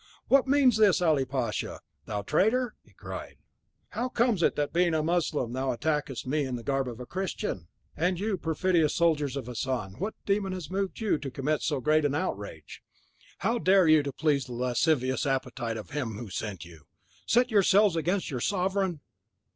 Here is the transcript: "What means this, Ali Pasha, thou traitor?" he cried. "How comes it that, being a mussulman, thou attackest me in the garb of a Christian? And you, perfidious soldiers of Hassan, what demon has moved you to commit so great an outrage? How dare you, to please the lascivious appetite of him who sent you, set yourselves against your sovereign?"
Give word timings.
"What 0.29 0.47
means 0.47 0.77
this, 0.77 0.99
Ali 0.99 1.25
Pasha, 1.25 1.79
thou 2.07 2.23
traitor?" 2.23 2.73
he 2.81 2.91
cried. 2.91 3.35
"How 3.89 4.09
comes 4.09 4.41
it 4.41 4.55
that, 4.55 4.73
being 4.73 4.95
a 4.95 5.03
mussulman, 5.03 5.53
thou 5.53 5.71
attackest 5.71 6.25
me 6.25 6.43
in 6.43 6.55
the 6.55 6.63
garb 6.63 6.87
of 6.87 6.99
a 6.99 7.05
Christian? 7.05 7.67
And 7.95 8.19
you, 8.19 8.35
perfidious 8.35 8.95
soldiers 8.95 9.35
of 9.37 9.45
Hassan, 9.45 9.93
what 9.99 10.15
demon 10.25 10.53
has 10.53 10.71
moved 10.71 11.01
you 11.01 11.19
to 11.19 11.29
commit 11.29 11.61
so 11.61 11.79
great 11.81 12.03
an 12.03 12.15
outrage? 12.15 12.81
How 13.41 13.59
dare 13.59 13.87
you, 13.87 14.01
to 14.01 14.11
please 14.11 14.45
the 14.45 14.53
lascivious 14.53 15.27
appetite 15.27 15.77
of 15.77 15.91
him 15.91 16.13
who 16.17 16.31
sent 16.31 16.65
you, 16.65 16.87
set 17.27 17.51
yourselves 17.51 17.95
against 17.95 18.31
your 18.31 18.41
sovereign?" 18.41 19.01